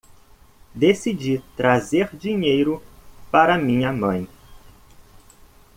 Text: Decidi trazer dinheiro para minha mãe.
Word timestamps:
Decidi 0.73 1.43
trazer 1.55 2.09
dinheiro 2.17 2.81
para 3.31 3.55
minha 3.55 3.93
mãe. 3.93 4.27